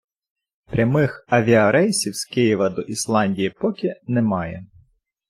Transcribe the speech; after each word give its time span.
Прямих 0.65 1.25
авіарейсів 1.27 2.15
з 2.15 2.25
Києва 2.25 2.69
до 2.69 2.81
Ісландії 2.81 3.49
поки 3.49 3.93
немає. 4.07 4.65